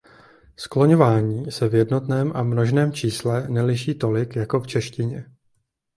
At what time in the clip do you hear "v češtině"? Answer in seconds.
4.59-5.25